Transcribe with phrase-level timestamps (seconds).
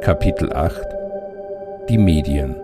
[0.00, 0.86] Kapitel 8
[1.88, 2.56] Die Medien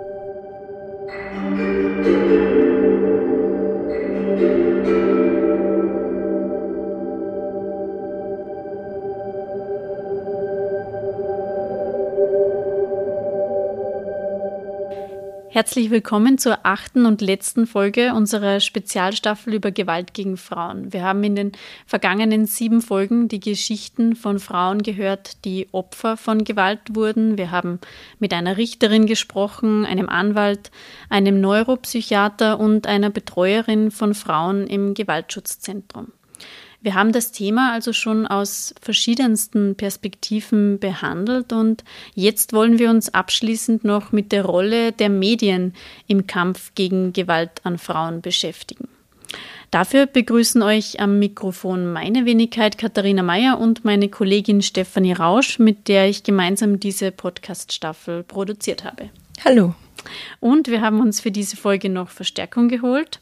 [15.55, 20.93] Herzlich willkommen zur achten und letzten Folge unserer Spezialstaffel über Gewalt gegen Frauen.
[20.93, 21.53] Wir haben in den
[21.87, 27.39] vergangenen sieben Folgen die Geschichten von Frauen gehört, die Opfer von Gewalt wurden.
[27.39, 27.79] Wir haben
[28.19, 30.73] mit einer Richterin gesprochen, einem Anwalt,
[31.09, 36.09] einem Neuropsychiater und einer Betreuerin von Frauen im Gewaltschutzzentrum.
[36.85, 41.83] Wir haben das Thema also schon aus verschiedensten Perspektiven behandelt und
[42.15, 45.73] jetzt wollen wir uns abschließend noch mit der Rolle der Medien
[46.09, 48.87] im Kampf gegen Gewalt an Frauen beschäftigen.
[49.71, 55.89] Dafür begrüßen euch am Mikrofon meine Wenigkeit Katharina Mayer und meine Kollegin Stefanie Rausch, mit
[55.89, 59.09] der ich gemeinsam diese Podcast-Staffel produziert habe.
[59.43, 59.75] Hallo.
[60.41, 63.21] Und wir haben uns für diese Folge noch Verstärkung geholt.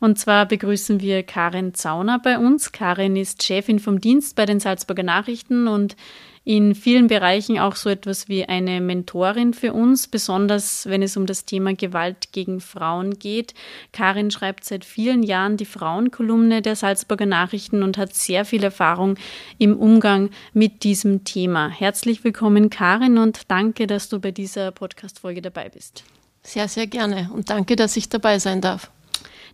[0.00, 2.72] Und zwar begrüßen wir Karin Zauner bei uns.
[2.72, 5.96] Karin ist Chefin vom Dienst bei den Salzburger Nachrichten und
[6.44, 11.24] in vielen Bereichen auch so etwas wie eine Mentorin für uns, besonders wenn es um
[11.24, 13.54] das Thema Gewalt gegen Frauen geht.
[13.92, 19.16] Karin schreibt seit vielen Jahren die Frauenkolumne der Salzburger Nachrichten und hat sehr viel Erfahrung
[19.58, 21.68] im Umgang mit diesem Thema.
[21.68, 26.04] Herzlich willkommen, Karin, und danke, dass du bei dieser Podcast-Folge dabei bist.
[26.42, 28.90] Sehr, sehr gerne und danke, dass ich dabei sein darf.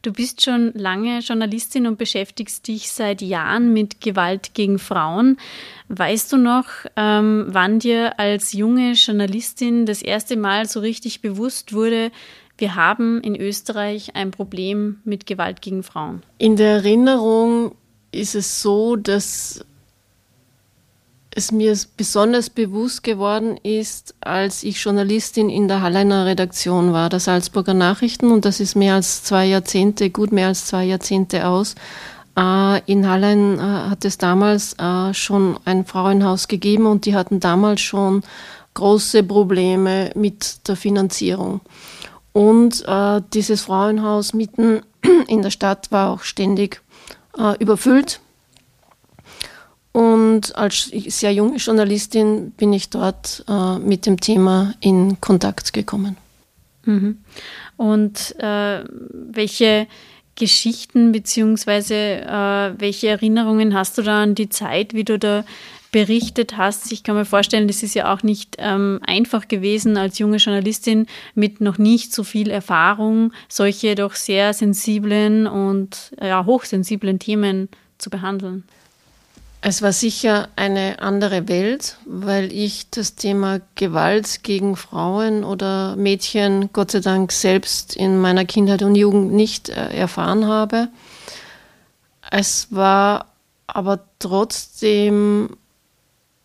[0.02, 5.36] Du bist schon lange Journalistin und beschäftigst dich seit Jahren mit Gewalt gegen Frauen.
[5.88, 6.64] Weißt du noch,
[6.96, 12.12] ähm, wann dir als junge Journalistin das erste Mal so richtig bewusst wurde,
[12.56, 16.22] wir haben in Österreich ein Problem mit Gewalt gegen Frauen?
[16.38, 17.74] In der Erinnerung
[18.12, 19.64] ist es so, dass
[21.34, 27.20] es mir besonders bewusst geworden ist, als ich Journalistin in der Halleiner Redaktion war, der
[27.20, 31.76] Salzburger Nachrichten, und das ist mehr als zwei Jahrzehnte, gut mehr als zwei Jahrzehnte aus.
[32.36, 37.38] Äh, in Hallein äh, hat es damals äh, schon ein Frauenhaus gegeben und die hatten
[37.38, 38.22] damals schon
[38.74, 41.60] große Probleme mit der Finanzierung.
[42.32, 42.84] Und
[43.34, 44.82] dieses Frauenhaus mitten
[45.26, 46.80] in der Stadt war auch ständig
[47.58, 48.20] überfüllt
[49.92, 56.16] und als sehr junge Journalistin bin ich dort äh, mit dem Thema in Kontakt gekommen.
[56.84, 57.18] Mhm.
[57.76, 59.86] Und äh, welche
[60.36, 65.44] Geschichten beziehungsweise äh, welche Erinnerungen hast du da an die Zeit, wie du da
[65.90, 66.92] berichtet hast?
[66.92, 71.06] Ich kann mir vorstellen, das ist ja auch nicht ähm, einfach gewesen, als junge Journalistin
[71.34, 77.68] mit noch nicht so viel Erfahrung solche doch sehr sensiblen und ja, hochsensiblen Themen
[77.98, 78.64] zu behandeln.
[79.62, 86.70] Es war sicher eine andere Welt, weil ich das Thema Gewalt gegen Frauen oder Mädchen
[86.72, 90.88] Gott sei Dank selbst in meiner Kindheit und Jugend nicht äh, erfahren habe.
[92.30, 93.26] Es war
[93.66, 95.56] aber trotzdem,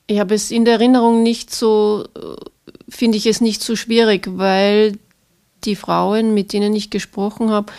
[0.07, 2.35] ich habe es in der Erinnerung nicht so, äh,
[2.89, 4.99] finde ich es nicht so schwierig, weil
[5.63, 7.71] die Frauen, mit denen ich gesprochen habe,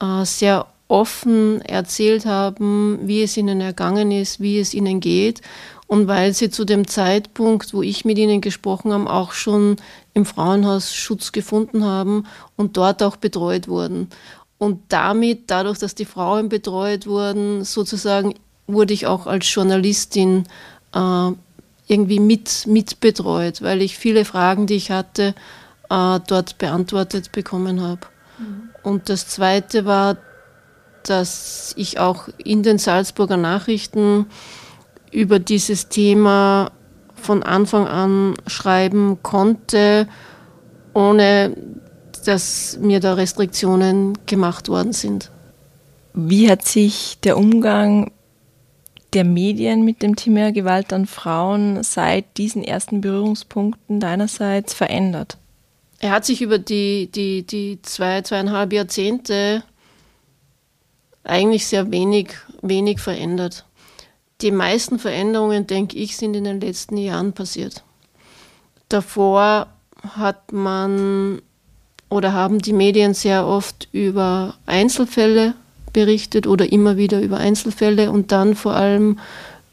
[0.00, 5.40] äh, sehr offen erzählt haben, wie es ihnen ergangen ist, wie es ihnen geht.
[5.86, 9.76] Und weil sie zu dem Zeitpunkt, wo ich mit ihnen gesprochen habe, auch schon
[10.12, 12.26] im Frauenhaus Schutz gefunden haben
[12.56, 14.08] und dort auch betreut wurden.
[14.58, 18.34] Und damit, dadurch, dass die Frauen betreut wurden, sozusagen
[18.66, 20.44] wurde ich auch als Journalistin
[20.94, 21.30] äh,
[21.86, 25.34] irgendwie mit, mit betreut, weil ich viele Fragen, die ich hatte,
[25.90, 28.02] äh, dort beantwortet bekommen habe.
[28.38, 28.70] Mhm.
[28.82, 30.16] Und das Zweite war,
[31.08, 34.26] dass ich auch in den Salzburger Nachrichten
[35.10, 36.72] über dieses Thema
[37.14, 40.08] von Anfang an schreiben konnte,
[40.94, 41.56] ohne
[42.24, 45.30] dass mir da Restriktionen gemacht worden sind.
[46.14, 48.10] Wie hat sich der Umgang
[49.12, 55.38] der Medien mit dem Thema Gewalt an Frauen seit diesen ersten Berührungspunkten deinerseits verändert?
[56.00, 59.62] Er hat sich über die, die, die zwei, zweieinhalb Jahrzehnte
[61.24, 63.64] eigentlich sehr wenig, wenig verändert.
[64.42, 67.84] die meisten Veränderungen, denke ich, sind in den letzten Jahren passiert.
[68.88, 69.68] Davor
[70.16, 71.40] hat man
[72.08, 75.54] oder haben die Medien sehr oft über Einzelfälle
[75.92, 79.18] berichtet oder immer wieder über Einzelfälle und dann vor allem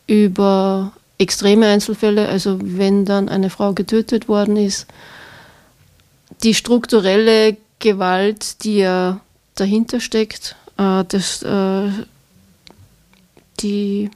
[0.07, 4.87] über extreme Einzelfälle, also wenn dann eine Frau getötet worden ist.
[6.43, 9.19] Die strukturelle Gewalt, die ja
[9.55, 11.89] dahinter steckt, äh, das, äh,
[13.59, 14.09] die,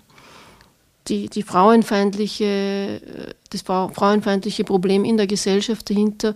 [1.07, 3.01] die, die frauenfeindliche,
[3.49, 6.33] das frauenfeindliche Problem in der Gesellschaft dahinter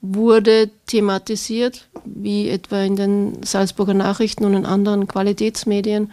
[0.00, 6.12] wurde thematisiert, wie etwa in den Salzburger Nachrichten und in anderen Qualitätsmedien,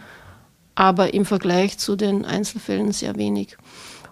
[0.74, 3.56] aber im Vergleich zu den Einzelfällen sehr wenig.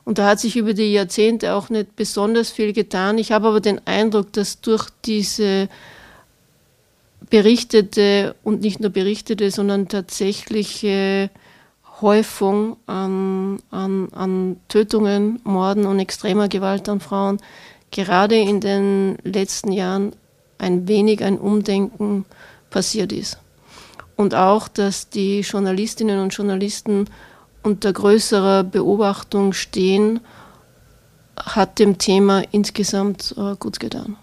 [0.04, 3.18] Und da hat sich über die Jahrzehnte auch nicht besonders viel getan.
[3.18, 5.68] Ich habe aber den Eindruck, dass durch diese
[7.30, 11.30] berichtete und nicht nur berichtete, sondern tatsächliche
[12.00, 17.38] Häufung an, an, an Tötungen, Morden und extremer Gewalt an Frauen
[17.90, 20.12] gerade in den letzten Jahren
[20.58, 22.24] ein wenig ein Umdenken
[22.70, 23.38] passiert ist.
[24.16, 27.06] Und auch, dass die Journalistinnen und Journalisten
[27.62, 30.20] unter größerer Beobachtung stehen,
[31.36, 34.16] hat dem Thema insgesamt äh, gut getan.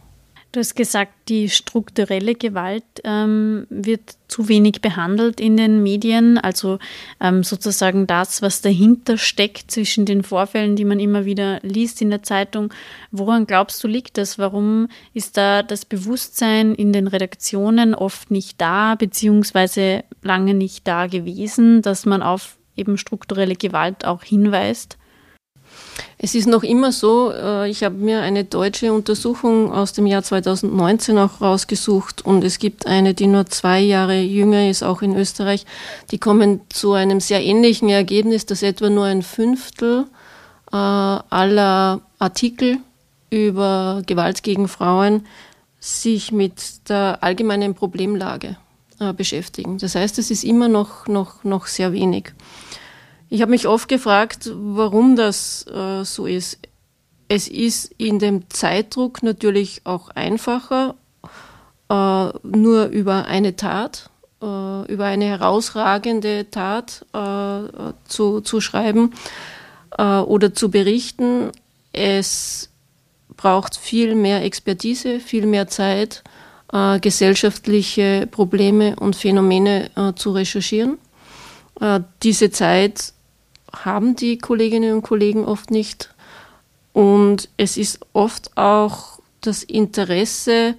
[0.53, 6.37] Du hast gesagt, die strukturelle Gewalt ähm, wird zu wenig behandelt in den Medien.
[6.37, 6.79] Also
[7.19, 12.09] ähm, sozusagen das, was dahinter steckt zwischen den Vorfällen, die man immer wieder liest in
[12.09, 12.73] der Zeitung.
[13.11, 14.39] Woran glaubst du, liegt das?
[14.39, 21.07] Warum ist da das Bewusstsein in den Redaktionen oft nicht da, beziehungsweise lange nicht da
[21.07, 24.97] gewesen, dass man auf eben strukturelle Gewalt auch hinweist?
[26.19, 30.23] Es ist noch immer so, äh, ich habe mir eine deutsche Untersuchung aus dem Jahr
[30.23, 35.15] 2019 auch rausgesucht und es gibt eine, die nur zwei Jahre jünger ist, auch in
[35.15, 35.65] Österreich.
[36.11, 40.05] Die kommen zu einem sehr ähnlichen Ergebnis, dass etwa nur ein Fünftel
[40.71, 42.79] äh, aller Artikel
[43.29, 45.25] über Gewalt gegen Frauen
[45.79, 48.57] sich mit der allgemeinen Problemlage
[48.99, 49.77] äh, beschäftigen.
[49.77, 52.33] Das heißt, es ist immer noch, noch, noch sehr wenig.
[53.29, 56.59] Ich habe mich oft gefragt, warum das äh, so ist.
[57.27, 60.95] Es ist in dem Zeitdruck natürlich auch einfacher,
[61.89, 64.09] äh, nur über eine Tat,
[64.41, 64.45] äh,
[64.91, 69.13] über eine herausragende Tat äh, zu, zu schreiben
[69.97, 71.51] äh, oder zu berichten.
[71.91, 72.69] Es
[73.35, 76.23] braucht viel mehr Expertise, viel mehr Zeit,
[76.71, 80.97] äh, gesellschaftliche Probleme und Phänomene zu recherchieren.
[82.23, 83.13] diese Zeit
[83.73, 86.13] haben die Kolleginnen und Kollegen oft nicht.
[86.93, 90.75] Und es ist oft auch das Interesse,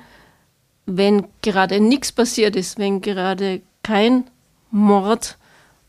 [0.87, 4.25] wenn gerade nichts passiert ist, wenn gerade kein
[4.71, 5.37] Mord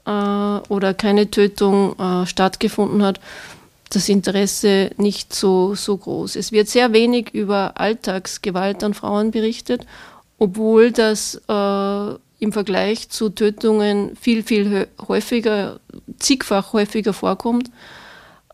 [0.06, 3.20] äh, oder keine Tötung äh, stattgefunden hat,
[3.90, 6.36] das Interesse nicht so, so groß.
[6.36, 9.86] Es wird sehr wenig über Alltagsgewalt an Frauen berichtet,
[10.38, 15.80] obwohl das äh, im Vergleich zu Tötungen viel, viel häufiger,
[16.18, 17.70] zigfach häufiger vorkommt.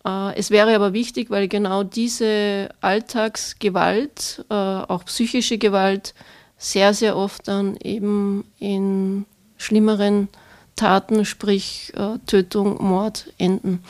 [0.05, 6.13] Äh, es wäre aber wichtig, weil genau diese Alltagsgewalt, äh, auch psychische Gewalt,
[6.57, 9.25] sehr, sehr oft dann eben in
[9.57, 10.29] schlimmeren
[10.75, 13.83] Taten, sprich äh, Tötung, Mord enden.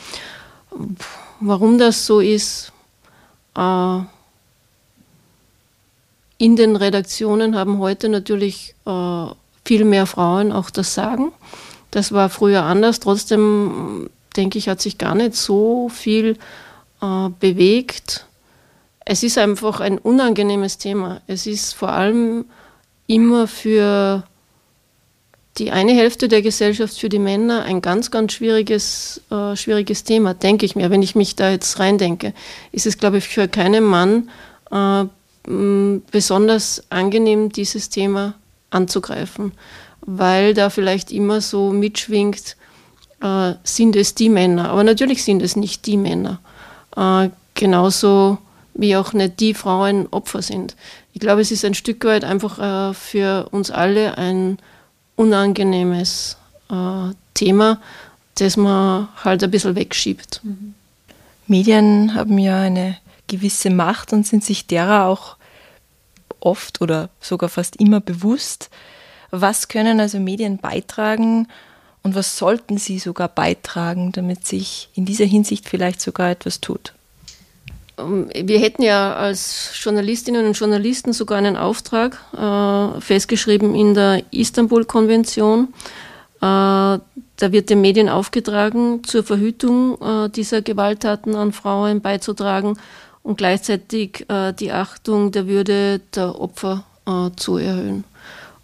[1.40, 2.72] Warum das so ist,
[3.56, 4.06] in
[6.38, 8.74] den Redaktionen haben heute natürlich
[9.66, 11.32] viel mehr Frauen auch das sagen.
[11.90, 13.00] Das war früher anders.
[13.00, 16.38] Trotzdem, denke ich, hat sich gar nicht so viel
[17.02, 18.26] äh, bewegt.
[19.04, 21.20] Es ist einfach ein unangenehmes Thema.
[21.26, 22.44] Es ist vor allem
[23.06, 24.24] immer für
[25.58, 30.34] die eine Hälfte der Gesellschaft, für die Männer, ein ganz, ganz schwieriges, äh, schwieriges Thema,
[30.34, 30.90] denke ich mir.
[30.90, 32.34] Wenn ich mich da jetzt reindenke,
[32.72, 34.30] ist es, glaube ich, für keinen Mann
[34.70, 35.06] äh,
[36.10, 38.34] besonders angenehm, dieses Thema
[38.70, 39.52] anzugreifen,
[40.00, 42.56] weil da vielleicht immer so mitschwingt,
[43.22, 44.70] äh, sind es die Männer.
[44.70, 46.38] Aber natürlich sind es nicht die Männer.
[46.96, 48.38] Äh, genauso
[48.74, 50.76] wie auch nicht die Frauen Opfer sind.
[51.12, 52.58] Ich glaube, es ist ein Stück weit einfach
[52.90, 54.58] äh, für uns alle ein
[55.16, 56.36] unangenehmes
[56.70, 57.80] äh, Thema,
[58.34, 60.40] das man halt ein bisschen wegschiebt.
[60.44, 60.74] Mhm.
[61.46, 65.35] Medien haben ja eine gewisse Macht und sind sich derer auch
[66.40, 68.70] oft oder sogar fast immer bewusst.
[69.30, 71.48] Was können also Medien beitragen
[72.02, 76.92] und was sollten sie sogar beitragen, damit sich in dieser Hinsicht vielleicht sogar etwas tut?
[77.98, 84.22] Ähm, wir hätten ja als Journalistinnen und Journalisten sogar einen Auftrag äh, festgeschrieben in der
[84.30, 85.74] Istanbul-Konvention,
[86.38, 87.00] da
[87.40, 89.98] wird den Medien aufgetragen, zur Verhütung
[90.32, 92.78] dieser Gewalttaten an Frauen beizutragen
[93.26, 94.24] und gleichzeitig
[94.60, 96.84] die Achtung der Würde der Opfer
[97.36, 98.04] zu erhöhen.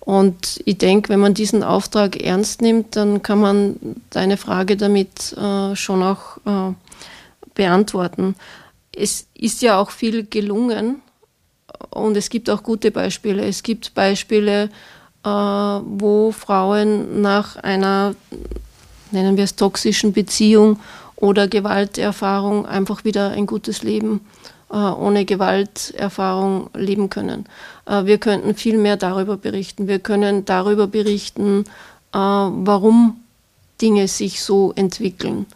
[0.05, 3.77] Und ich denke, wenn man diesen Auftrag ernst nimmt, dann kann man
[4.11, 6.75] deine Frage damit äh, schon auch äh,
[7.55, 8.35] beantworten.
[8.93, 11.03] Es ist ja auch viel gelungen
[11.91, 13.45] und es gibt auch gute Beispiele.
[13.45, 14.71] Es gibt Beispiele,
[15.25, 18.17] äh, wo Frauen nach einer,
[19.13, 20.81] nennen wir es, toxischen Beziehung
[21.15, 27.47] oder Gewalterfahrung einfach wieder ein gutes Leben äh, ohne Gewalterfahrung leben können.
[27.87, 29.87] Äh, wir könnten viel mehr darüber berichten.
[29.87, 31.65] Wir können darüber berichten,
[32.13, 33.21] äh, warum
[33.81, 35.47] Dinge sich so entwickeln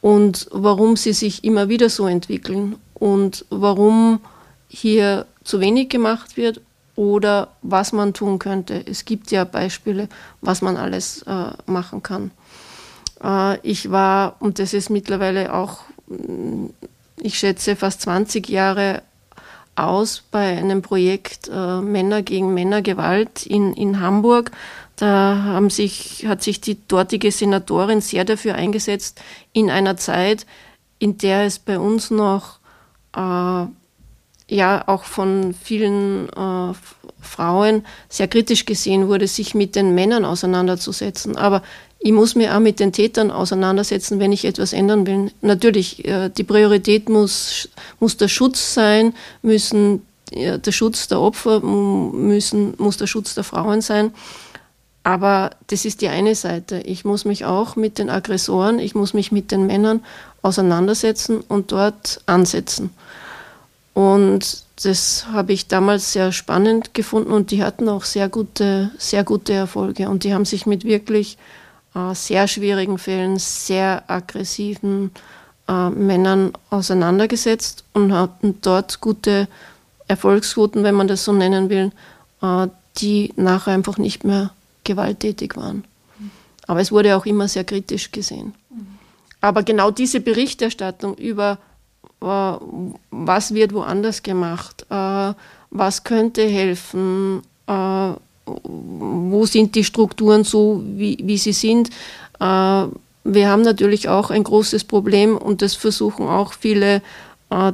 [0.00, 4.20] und warum sie sich immer wieder so entwickeln und warum
[4.68, 6.60] hier zu wenig gemacht wird
[6.96, 8.82] oder was man tun könnte.
[8.86, 10.08] Es gibt ja Beispiele,
[10.40, 12.32] was man alles äh, machen kann.
[13.22, 15.80] Äh, ich war, und das ist mittlerweile auch
[17.22, 19.02] ich schätze, fast 20 Jahre
[19.76, 24.50] aus bei einem Projekt äh, Männer gegen Männergewalt in, in Hamburg.
[24.96, 29.20] Da haben sich, hat sich die dortige Senatorin sehr dafür eingesetzt,
[29.52, 30.46] in einer Zeit,
[30.98, 32.58] in der es bei uns noch
[33.14, 33.66] äh,
[34.48, 36.74] ja auch von vielen äh,
[37.20, 41.36] Frauen sehr kritisch gesehen wurde, sich mit den Männern auseinanderzusetzen.
[41.36, 41.62] Aber
[42.00, 45.32] ich muss mich auch mit den Tätern auseinandersetzen, wenn ich etwas ändern will.
[45.40, 52.74] Natürlich, äh, die Priorität muss, muss der Schutz sein, müssen der Schutz der Opfer, müssen,
[52.78, 54.12] muss der Schutz der Frauen sein.
[55.02, 56.80] Aber das ist die eine Seite.
[56.80, 60.04] Ich muss mich auch mit den Aggressoren, ich muss mich mit den Männern
[60.42, 62.90] auseinandersetzen und dort ansetzen.
[63.94, 69.24] Und das habe ich damals sehr spannend gefunden und die hatten auch sehr gute, sehr
[69.24, 70.08] gute Erfolge.
[70.08, 71.38] Und die haben sich mit wirklich
[71.98, 75.10] äh, sehr schwierigen Fällen, sehr aggressiven
[75.68, 79.48] äh, Männern auseinandergesetzt und hatten dort gute
[80.06, 81.92] Erfolgsquoten, wenn man das so nennen will,
[82.42, 84.50] äh, die nachher einfach nicht mehr
[84.84, 85.84] gewalttätig waren.
[86.66, 88.54] Aber es wurde auch immer sehr kritisch gesehen.
[89.40, 91.58] Aber genau diese Berichterstattung über,
[92.20, 92.52] äh,
[93.10, 95.32] was wird woanders gemacht, äh,
[95.70, 98.12] was könnte helfen, äh,
[98.64, 101.90] wo sind die Strukturen so, wie, wie sie sind.
[102.40, 102.86] Äh,
[103.24, 107.02] wir haben natürlich auch ein großes Problem und das versuchen auch viele
[107.50, 107.72] äh,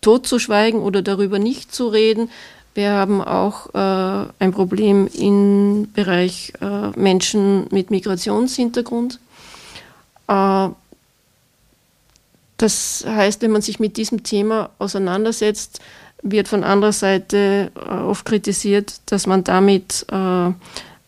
[0.00, 2.30] totzuschweigen oder darüber nicht zu reden.
[2.74, 9.18] Wir haben auch äh, ein Problem im Bereich äh, Menschen mit Migrationshintergrund.
[10.28, 10.68] Äh,
[12.56, 15.80] das heißt, wenn man sich mit diesem Thema auseinandersetzt,
[16.22, 20.48] wird von anderer Seite äh, oft kritisiert, dass man damit äh,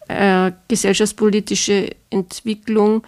[0.09, 3.02] äh, gesellschaftspolitische Entwicklung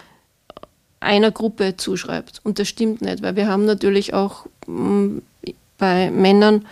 [1.00, 2.40] einer Gruppe zuschreibt.
[2.44, 5.20] Und das stimmt nicht, weil wir haben natürlich auch mh,
[5.78, 6.66] bei Männern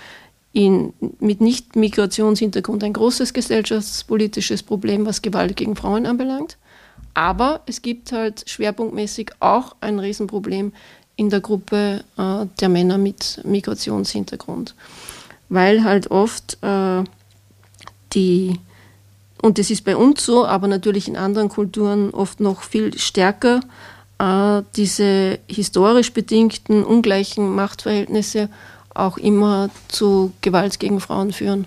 [0.52, 6.56] in, mit Nicht-Migrationshintergrund ein großes gesellschaftspolitisches Problem, was Gewalt gegen Frauen anbelangt.
[7.14, 10.72] Aber es gibt halt schwerpunktmäßig auch ein Riesenproblem
[11.16, 14.74] in der Gruppe äh, der Männer mit Migrationshintergrund
[15.50, 17.04] weil halt oft äh,
[18.14, 18.58] die,
[19.42, 23.60] und das ist bei uns so, aber natürlich in anderen Kulturen oft noch viel stärker,
[24.18, 28.48] äh, diese historisch bedingten ungleichen Machtverhältnisse
[28.94, 31.66] auch immer zu Gewalt gegen Frauen führen.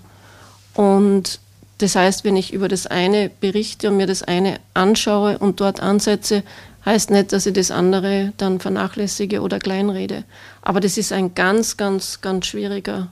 [0.74, 1.40] Und
[1.80, 5.82] das heißt, wenn ich über das eine berichte und mir das eine anschaue und dort
[5.82, 6.44] ansetze,
[6.86, 10.24] heißt nicht, dass ich das andere dann vernachlässige oder kleinrede.
[10.62, 13.10] Aber das ist ein ganz, ganz, ganz schwieriger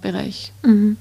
[0.00, 0.52] Bereich.
[0.62, 0.96] Mhm.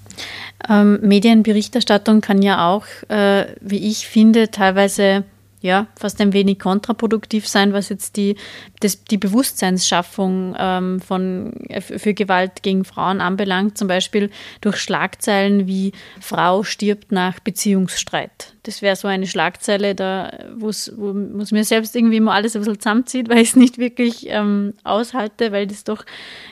[0.69, 5.23] Ähm, Medienberichterstattung kann ja auch, äh, wie ich finde, teilweise
[5.61, 8.35] ja, fast ein wenig kontraproduktiv sein, was jetzt die,
[8.79, 13.77] das, die Bewusstseinsschaffung ähm, von, äh, für Gewalt gegen Frauen anbelangt.
[13.77, 14.29] Zum Beispiel
[14.61, 18.53] durch Schlagzeilen wie Frau stirbt nach Beziehungsstreit.
[18.63, 22.79] Das wäre so eine Schlagzeile, da wo es mir selbst irgendwie immer alles ein bisschen
[22.79, 26.05] zusammenzieht, weil ich es nicht wirklich ähm, aushalte, weil das doch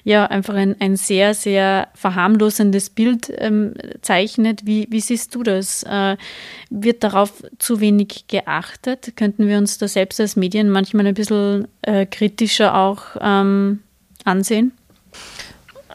[0.03, 4.65] ja einfach ein, ein sehr, sehr verharmlosendes Bild ähm, zeichnet.
[4.65, 5.83] Wie, wie siehst du das?
[5.83, 6.17] Äh,
[6.69, 9.13] wird darauf zu wenig geachtet?
[9.15, 13.79] Könnten wir uns da selbst als Medien manchmal ein bisschen äh, kritischer auch ähm,
[14.23, 14.71] ansehen?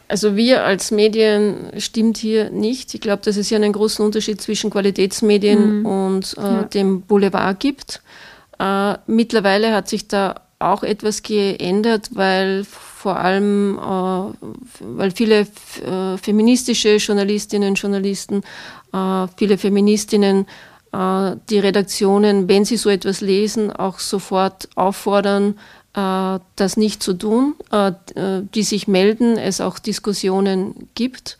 [0.07, 2.93] Also wir als Medien stimmt hier nicht.
[2.93, 5.85] Ich glaube, dass es hier einen großen Unterschied zwischen Qualitätsmedien mhm.
[5.85, 6.63] und äh, ja.
[6.63, 8.01] dem Boulevard gibt.
[8.59, 14.35] Äh, mittlerweile hat sich da auch etwas geändert, weil vor allem, äh,
[14.79, 15.41] weil viele
[15.85, 18.43] äh, feministische Journalistinnen und Journalisten,
[18.93, 20.45] äh, viele Feministinnen
[20.93, 25.55] äh, die Redaktionen, wenn sie so etwas lesen, auch sofort auffordern,
[25.95, 27.91] das nicht zu tun, äh,
[28.55, 31.37] die sich melden, es auch Diskussionen gibt.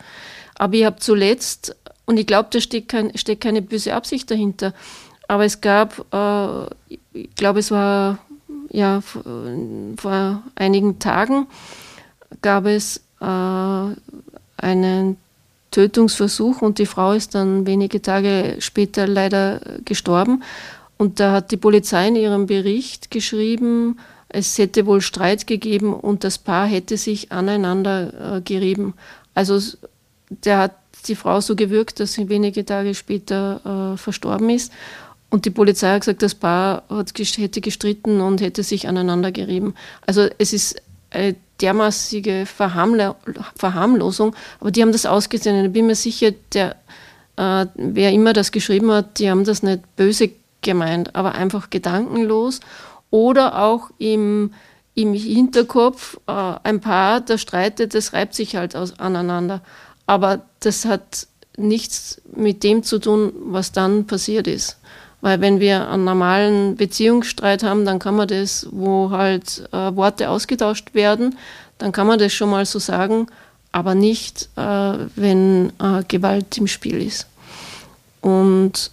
[0.55, 4.73] Aber ich habe zuletzt, und ich glaube, da steckt, kein, steckt keine böse Absicht dahinter,
[5.27, 6.05] aber es gab,
[7.13, 8.19] ich glaube, es war
[8.69, 11.47] ja vor einigen Tagen,
[12.41, 15.17] gab es einen
[15.71, 20.43] Tötungsversuch und die Frau ist dann wenige Tage später leider gestorben.
[20.97, 23.97] Und da hat die Polizei in ihrem Bericht geschrieben,
[24.33, 28.95] es hätte wohl Streit gegeben und das Paar hätte sich aneinander äh, gerieben.
[29.33, 29.59] Also
[30.29, 30.75] der hat
[31.07, 34.71] die Frau so gewirkt, dass sie wenige Tage später äh, verstorben ist.
[35.29, 39.75] Und die Polizei hat gesagt, das Paar hat, hätte gestritten und hätte sich aneinander gerieben.
[40.05, 43.15] Also es ist eine dermaßige Verharmlo
[43.55, 45.65] Verharmlosung, aber die haben das ausgesehen.
[45.65, 46.75] Ich bin mir sicher, der,
[47.37, 52.59] äh, wer immer das geschrieben hat, die haben das nicht böse gemeint, aber einfach gedankenlos
[53.13, 54.55] oder auch im,
[54.95, 56.31] im Hinterkopf äh,
[56.63, 59.61] ein Paar, das streitet, das reibt sich halt aus, aneinander.
[60.07, 64.79] Aber das hat nichts mit dem zu tun, was dann passiert ist.
[65.21, 70.31] Weil wenn wir einen normalen Beziehungsstreit haben, dann kann man das, wo halt äh, Worte
[70.31, 71.37] ausgetauscht werden,
[71.77, 73.27] dann kann man das schon mal so sagen,
[73.71, 74.61] aber nicht, äh,
[75.15, 77.27] wenn äh, Gewalt im Spiel ist.
[78.21, 78.89] Und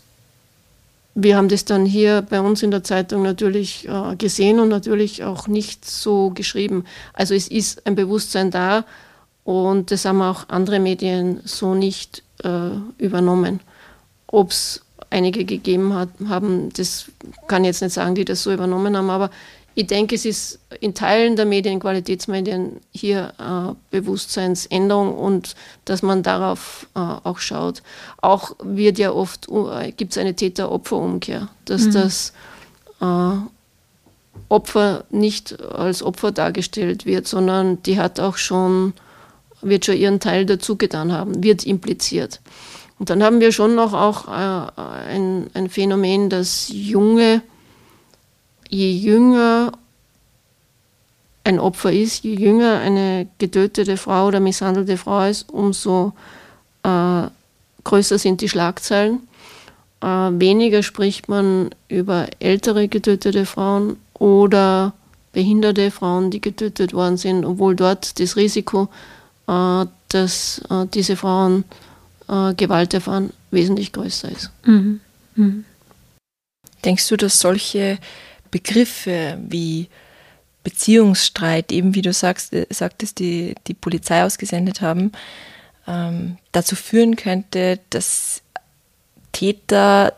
[1.15, 5.25] wir haben das dann hier bei uns in der Zeitung natürlich äh, gesehen und natürlich
[5.25, 6.85] auch nicht so geschrieben.
[7.13, 8.85] Also es ist ein Bewusstsein da
[9.45, 13.61] und das haben auch andere Medien so nicht äh, übernommen.
[14.29, 17.07] Ob es einige gegeben hat, haben, das
[17.49, 19.31] kann ich jetzt nicht sagen, die das so übernommen haben, aber
[19.81, 25.57] ich denke, es ist in Teilen der Medien, Qualitätsmedien hier äh, Bewusstseinsänderung und
[25.87, 27.83] dass man darauf äh, auch schaut.
[28.21, 31.93] Auch wird ja oft, uh, gibt es eine Täter-Opfer-Umkehr, dass mhm.
[31.93, 32.33] das
[33.01, 33.37] äh,
[34.51, 38.93] Opfer nicht als Opfer dargestellt wird, sondern die hat auch schon,
[39.63, 42.41] wird schon ihren Teil dazu getan haben, wird impliziert.
[42.99, 47.41] Und dann haben wir schon noch auch äh, ein, ein Phänomen, dass junge,
[48.71, 49.73] je jünger
[51.45, 56.13] ein Opfer ist, je jünger eine getötete Frau oder misshandelte Frau ist, umso
[56.83, 57.23] äh,
[57.85, 59.21] größer sind die Schlagzeilen.
[60.01, 64.93] Äh, weniger spricht man über ältere getötete Frauen oder
[65.33, 68.89] behinderte Frauen, die getötet worden sind, obwohl dort das Risiko,
[69.47, 71.65] äh, dass äh, diese Frauen
[72.29, 74.51] äh, Gewalt erfahren, wesentlich größer ist.
[74.65, 75.01] Mhm.
[75.35, 75.65] Mhm.
[76.85, 77.99] Denkst du, dass solche
[78.51, 79.89] Begriffe wie
[80.63, 85.13] Beziehungsstreit, eben wie du sagst, äh, sagtest, die die Polizei ausgesendet haben,
[85.87, 88.43] ähm, dazu führen könnte, dass
[89.33, 90.15] Täter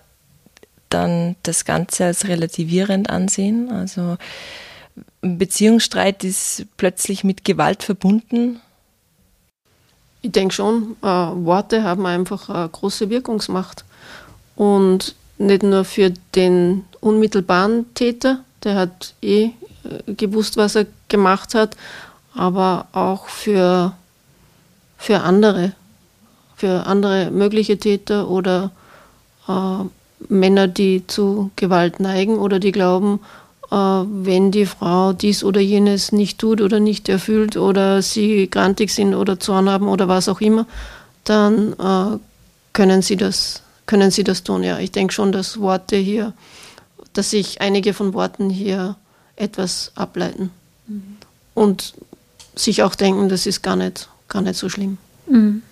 [0.89, 3.71] dann das Ganze als relativierend ansehen?
[3.71, 4.17] Also
[5.21, 8.61] Beziehungsstreit ist plötzlich mit Gewalt verbunden
[10.23, 13.85] ich denke schon, äh, Worte haben einfach eine große Wirkungsmacht.
[14.55, 19.51] Und nicht nur für den unmittelbaren Täter, der hat eh
[19.85, 21.77] äh, gewusst, was er gemacht hat,
[22.35, 23.93] aber auch für,
[24.97, 25.73] für andere,
[26.57, 28.71] für andere mögliche Täter oder
[29.49, 29.85] äh,
[30.29, 33.21] Männer, die zu Gewalt neigen oder die glauben,
[33.71, 38.91] äh, wenn die Frau dies oder jenes nicht tut oder nicht erfüllt oder sie grantig
[38.91, 40.67] sind oder Zorn haben oder was auch immer,
[41.25, 42.19] dann äh,
[42.73, 44.63] können sie das, können sie das tun.
[44.63, 46.33] Ja, ich denke schon, dass Worte hier,
[47.13, 48.97] dass sich einige von Worten hier
[49.37, 50.51] etwas ableiten
[50.87, 51.17] mhm.
[51.55, 51.95] und
[52.55, 54.99] sich auch denken, das ist gar nicht, gar nicht so schlimm.
[55.27, 55.63] Mhm.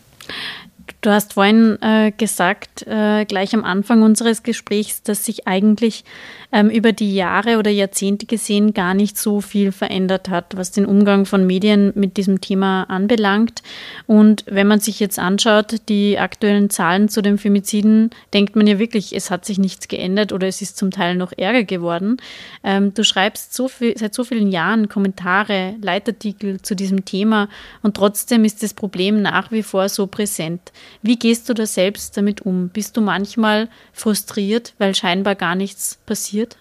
[1.03, 6.05] Du hast vorhin äh, gesagt, äh, gleich am Anfang unseres Gesprächs, dass sich eigentlich
[6.53, 10.85] ähm, über die Jahre oder Jahrzehnte gesehen gar nicht so viel verändert hat, was den
[10.85, 13.63] Umgang von Medien mit diesem Thema anbelangt.
[14.07, 18.79] Und wenn man sich jetzt anschaut, die aktuellen Zahlen zu den Femiziden, denkt man ja
[18.79, 22.19] wirklich, es hat sich nichts geändert oder es ist zum Teil noch ärger geworden.
[22.63, 27.49] Ähm, du schreibst so viel, seit so vielen Jahren Kommentare, Leitartikel zu diesem Thema
[27.81, 30.73] und trotzdem ist das Problem nach wie vor so präsent.
[31.03, 32.68] Wie gehst du da selbst damit um?
[32.68, 36.57] Bist du manchmal frustriert, weil scheinbar gar nichts passiert?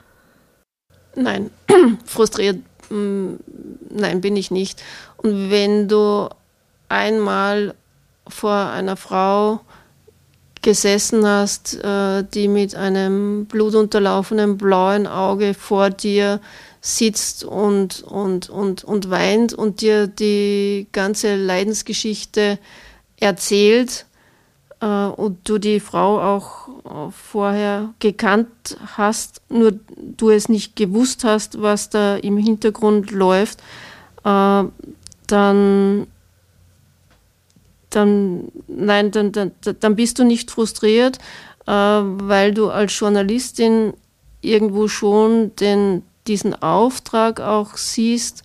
[1.16, 1.52] Nein,
[2.06, 2.58] frustriert,
[2.90, 3.34] mm,
[3.90, 4.82] nein, bin ich nicht.
[5.18, 6.30] Und wenn du
[6.88, 7.76] einmal
[8.28, 9.62] vor einer Frau
[10.62, 16.42] gesessen hast, äh, die mit einem blutunterlaufenen blauen Auge vor dir
[16.82, 22.60] sitzt und, und, und, und weint und dir die ganze Leidensgeschichte
[23.20, 24.06] erzählt,
[24.82, 31.24] äh, und du die Frau auch äh, vorher gekannt hast, nur du es nicht gewusst
[31.24, 33.60] hast, was da im Hintergrund läuft,
[34.24, 34.64] äh,
[35.28, 36.08] dann,
[37.90, 41.18] dann, nein, dann, dann, dann bist du nicht frustriert,
[41.68, 43.94] äh, weil du als Journalistin
[44.42, 48.44] irgendwo schon den, diesen Auftrag auch siehst,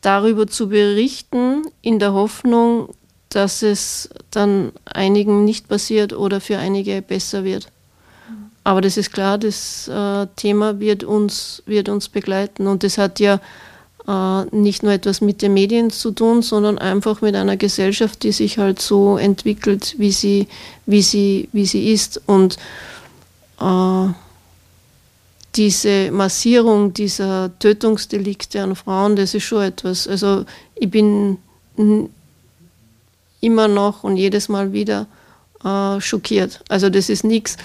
[0.00, 2.94] darüber zu berichten, in der Hoffnung,
[3.30, 7.68] dass es dann einigen nicht passiert oder für einige besser wird.
[8.64, 12.66] Aber das ist klar, das äh, Thema wird uns, wird uns begleiten.
[12.66, 13.40] Und das hat ja
[14.06, 18.32] äh, nicht nur etwas mit den Medien zu tun, sondern einfach mit einer Gesellschaft, die
[18.32, 20.46] sich halt so entwickelt, wie sie,
[20.86, 22.20] wie sie, wie sie ist.
[22.26, 22.58] Und
[23.60, 24.08] äh,
[25.56, 30.06] diese Massierung dieser Tötungsdelikte an Frauen, das ist schon etwas.
[30.06, 31.38] Also ich bin
[33.40, 35.06] immer noch und jedes Mal wieder
[35.64, 36.62] äh, schockiert.
[36.68, 37.56] Also das ist nichts.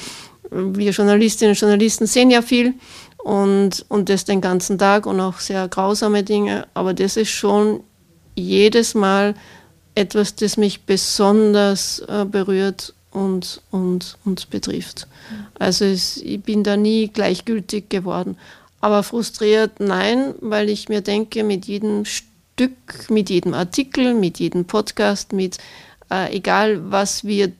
[0.52, 2.74] Wir Journalistinnen und Journalisten sehen ja viel
[3.18, 7.82] und, und das den ganzen Tag und auch sehr grausame Dinge, aber das ist schon
[8.36, 9.34] jedes Mal
[9.96, 15.08] etwas, das mich besonders äh, berührt und, und, und betrifft.
[15.58, 18.38] Also es, ich bin da nie gleichgültig geworden.
[18.82, 22.06] Aber frustriert, nein, weil ich mir denke, mit jedem
[22.58, 25.58] Stück, mit jedem Artikel, mit jedem Podcast, mit
[26.10, 27.52] äh, egal was wir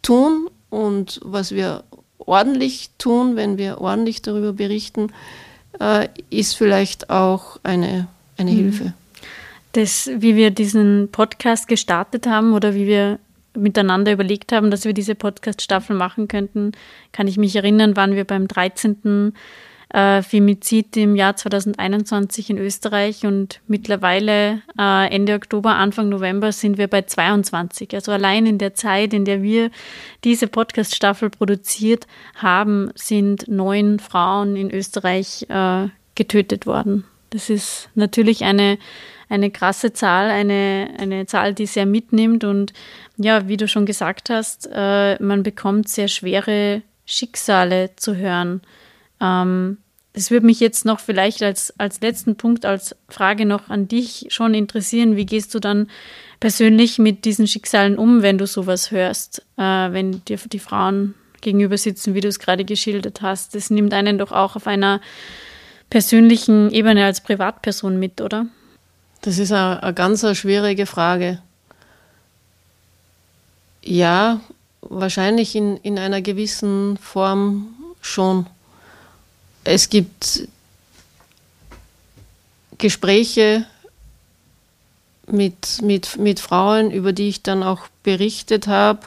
[0.00, 1.84] tun und was wir
[2.16, 5.12] ordentlich tun, wenn wir ordentlich darüber berichten,
[5.78, 8.56] äh, ist vielleicht auch eine, eine mhm.
[8.56, 8.94] Hilfe.
[9.72, 13.18] Das, wie wir diesen Podcast gestartet haben oder wie wir
[13.54, 16.72] miteinander überlegt haben, dass wir diese Podcast-Staffel machen könnten,
[17.12, 19.34] kann ich mich erinnern, waren wir beim 13.
[19.92, 26.78] Äh, Femizid im Jahr 2021 in Österreich und mittlerweile äh, Ende Oktober, Anfang November sind
[26.78, 27.94] wir bei 22.
[27.94, 29.70] Also allein in der Zeit, in der wir
[30.22, 37.04] diese Podcast-Staffel produziert haben, sind neun Frauen in Österreich äh, getötet worden.
[37.30, 38.78] Das ist natürlich eine
[39.30, 42.44] eine krasse Zahl, eine, eine Zahl, die sehr mitnimmt.
[42.44, 42.72] Und
[43.16, 48.60] ja, wie du schon gesagt hast, äh, man bekommt sehr schwere Schicksale zu hören.
[49.20, 49.78] Ähm,
[50.12, 54.26] es würde mich jetzt noch vielleicht als, als letzten Punkt, als Frage noch an dich
[54.30, 55.16] schon interessieren.
[55.16, 55.88] Wie gehst du dann
[56.40, 61.78] persönlich mit diesen Schicksalen um, wenn du sowas hörst, äh, wenn dir die Frauen gegenüber
[61.78, 63.54] sitzen, wie du es gerade geschildert hast?
[63.54, 65.00] Das nimmt einen doch auch auf einer
[65.90, 68.46] persönlichen Ebene als Privatperson mit, oder?
[69.22, 71.40] Das ist eine, eine ganz eine schwierige Frage.
[73.82, 74.40] Ja,
[74.80, 77.68] wahrscheinlich in, in einer gewissen Form
[78.00, 78.46] schon.
[79.64, 80.48] Es gibt
[82.78, 83.66] Gespräche
[85.26, 89.00] mit, mit, mit Frauen, über die ich dann auch berichtet habe,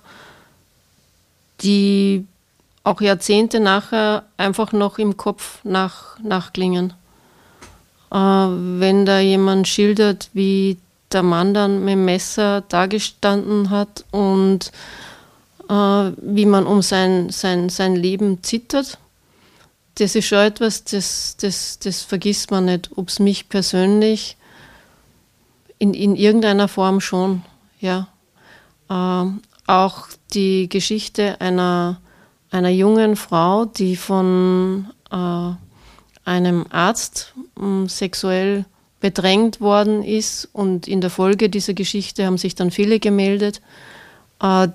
[1.61, 2.25] die
[2.83, 6.93] auch Jahrzehnte nachher einfach noch im Kopf nach, nachklingen.
[8.11, 10.77] Äh, wenn da jemand schildert, wie
[11.11, 14.71] der Mann dann mit dem Messer dagestanden hat und
[15.69, 18.97] äh, wie man um sein, sein, sein Leben zittert.
[19.95, 22.89] Das ist schon etwas, das, das, das vergisst man nicht.
[22.95, 24.37] Ob es mich persönlich
[25.77, 27.43] in, in irgendeiner Form schon,
[27.79, 28.07] ja.
[28.89, 29.25] Äh,
[29.65, 32.01] auch die Geschichte einer,
[32.51, 35.51] einer jungen Frau, die von äh,
[36.25, 38.65] einem Arzt ähm, sexuell
[38.99, 43.61] bedrängt worden ist und in der Folge dieser Geschichte haben sich dann viele gemeldet.
[44.41, 44.69] Äh,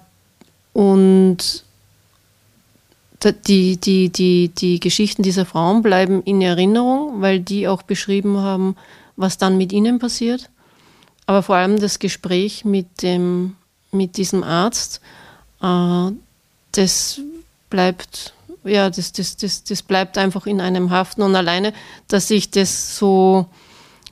[0.74, 1.64] und
[3.24, 8.76] die, die, die, die Geschichten dieser Frauen bleiben in Erinnerung, weil die auch beschrieben haben,
[9.16, 10.50] was dann mit ihnen passiert.
[11.26, 13.56] Aber vor allem das Gespräch mit, dem,
[13.90, 15.00] mit diesem Arzt,
[15.62, 16.10] äh,
[16.72, 17.20] das
[17.70, 21.22] bleibt ja, das, das, das, das bleibt einfach in einem haften.
[21.22, 21.72] Und alleine,
[22.08, 23.46] dass ich das so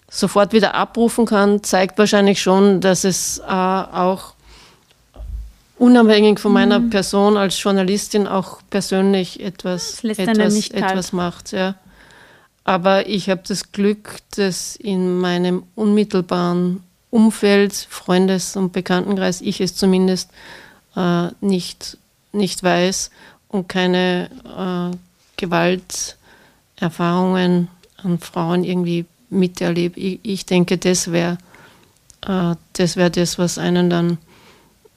[0.09, 4.35] sofort wieder abrufen kann, zeigt wahrscheinlich schon, dass es äh, auch
[5.79, 6.91] unabhängig von meiner mhm.
[6.91, 11.53] Person als Journalistin auch persönlich etwas, etwas, etwas macht.
[11.53, 11.75] Ja.
[12.65, 19.77] Aber ich habe das Glück, dass in meinem unmittelbaren Umfeld, Freundes- und Bekanntenkreis, ich es
[19.77, 20.31] zumindest
[20.97, 21.99] äh, nicht,
[22.33, 23.11] nicht weiß
[23.49, 24.91] und keine äh,
[25.37, 27.69] Gewalterfahrungen
[28.03, 30.01] an Frauen irgendwie miterlebe.
[30.01, 31.39] Ich, ich denke, das wäre
[32.27, 34.19] äh, das, wär das, was einen dann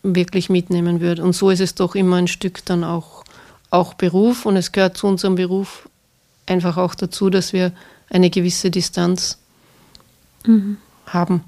[0.03, 1.23] wirklich mitnehmen würde.
[1.23, 3.23] Und so ist es doch immer ein Stück dann auch,
[3.69, 5.89] auch Beruf und es gehört zu unserem Beruf
[6.45, 7.71] einfach auch dazu, dass wir
[8.09, 9.37] eine gewisse Distanz
[10.45, 10.77] mhm.
[11.05, 11.43] haben.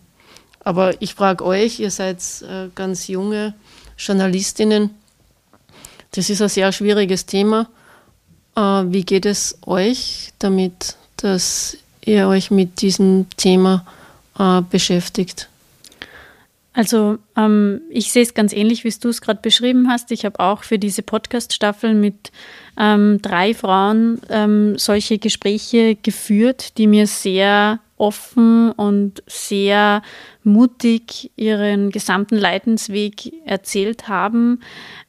[0.64, 3.56] Aber ich frage euch, ihr seid äh, ganz junge
[3.98, 4.92] Journalistinnen,
[6.12, 7.68] Das ist ein sehr schwieriges Thema.
[8.56, 13.86] Äh, wie geht es euch damit, dass ihr euch mit diesem Thema
[14.38, 15.50] äh, beschäftigt?
[16.74, 20.12] Also ähm, ich sehe es ganz ähnlich, wie du es gerade beschrieben hast.
[20.12, 22.32] Ich habe auch für diese Podcast-Staffel mit
[22.78, 30.02] ähm, drei Frauen ähm, solche Gespräche geführt, die mir sehr offen und sehr
[30.44, 34.62] mutig ihren gesamten Leidensweg erzählt haben.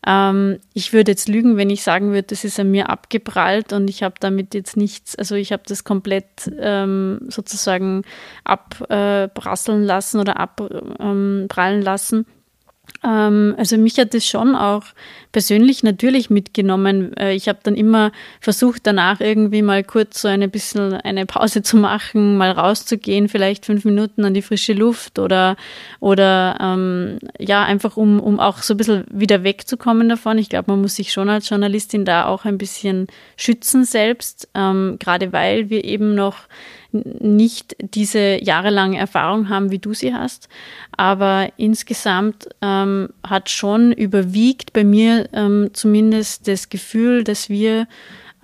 [0.07, 3.89] Ähm, ich würde jetzt lügen, wenn ich sagen würde, das ist an mir abgeprallt und
[3.89, 8.03] ich habe damit jetzt nichts, also ich habe das komplett ähm, sozusagen
[8.45, 12.27] abprasseln äh, lassen oder abprallen ähm, lassen.
[13.05, 14.85] Ähm, also mich hat das schon auch
[15.33, 17.17] persönlich natürlich mitgenommen.
[17.17, 21.63] Äh, ich habe dann immer versucht, danach irgendwie mal kurz so ein bisschen eine Pause
[21.63, 25.57] zu machen, mal rauszugehen, vielleicht fünf Minuten an die frische Luft oder,
[26.01, 30.39] oder ähm, ja, einfach um, um auch so ein bisschen wieder wegzukommen davon.
[30.39, 34.97] Ich glaube, man muss sich schon als Journalistin da auch ein bisschen schützen selbst, ähm,
[35.01, 36.37] gerade weil wir eben noch
[36.93, 40.49] nicht diese jahrelange Erfahrung haben, wie du sie hast.
[40.97, 47.87] Aber insgesamt ähm, hat schon überwiegt bei mir ähm, zumindest das Gefühl, dass wir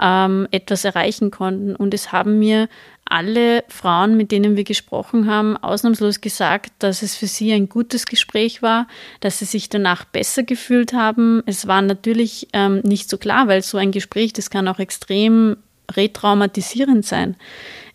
[0.00, 1.76] ähm, etwas erreichen konnten.
[1.76, 2.68] Und es haben mir
[3.04, 8.06] alle Frauen, mit denen wir gesprochen haben, ausnahmslos gesagt, dass es für sie ein gutes
[8.06, 8.86] Gespräch war,
[9.20, 11.42] dass sie sich danach besser gefühlt haben.
[11.46, 15.56] Es war natürlich ähm, nicht so klar, weil so ein Gespräch, das kann auch extrem
[15.90, 17.36] retraumatisierend sein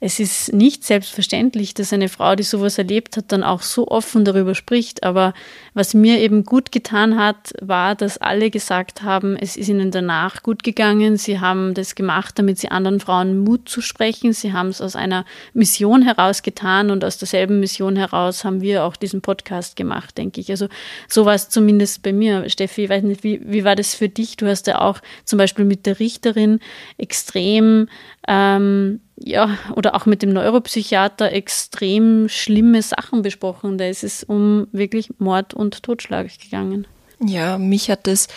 [0.05, 4.25] es ist nicht selbstverständlich, dass eine Frau, die sowas erlebt hat, dann auch so offen
[4.25, 5.01] darüber spricht.
[5.01, 5.33] Aber
[5.73, 10.43] was mir eben gut getan hat, war, dass alle gesagt haben, es ist ihnen danach
[10.43, 11.15] gut gegangen.
[11.15, 14.33] Sie haben das gemacht, damit sie anderen Frauen Mut zu sprechen.
[14.33, 18.83] Sie haben es aus einer Mission heraus getan und aus derselben Mission heraus haben wir
[18.83, 20.51] auch diesen Podcast gemacht, denke ich.
[20.51, 20.67] Also
[21.07, 22.49] so war es zumindest bei mir.
[22.49, 24.35] Steffi, ich weiß nicht, wie, wie war das für dich?
[24.35, 26.59] Du hast ja auch zum Beispiel mit der Richterin
[26.97, 27.87] extrem
[28.27, 33.77] ähm, ja, oder auch mit dem Neuropsychiater extrem schlimme Sachen besprochen.
[33.77, 36.87] Da ist es um wirklich Mord und Totschlag gegangen.
[37.19, 38.27] Ja, mich hat es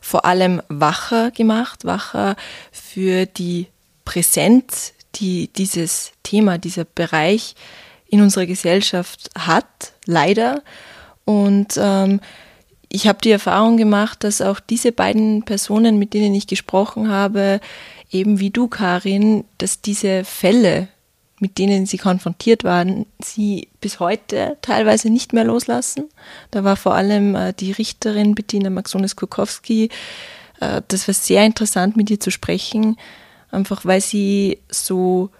[0.00, 2.36] vor allem wacher gemacht, wacher
[2.72, 3.66] für die
[4.04, 7.54] Präsenz, die dieses Thema, dieser Bereich
[8.08, 10.62] in unserer Gesellschaft hat, leider.
[11.24, 12.20] Und ähm,
[12.88, 17.60] ich habe die Erfahrung gemacht, dass auch diese beiden Personen, mit denen ich gesprochen habe,
[18.10, 20.88] eben wie du, Karin, dass diese Fälle,
[21.38, 26.08] mit denen sie konfrontiert waren, sie bis heute teilweise nicht mehr loslassen.
[26.50, 29.88] Da war vor allem äh, die Richterin Bettina Maxones-Kurkowski.
[30.60, 32.96] Äh, das war sehr interessant, mit ihr zu sprechen,
[33.50, 35.30] einfach weil sie so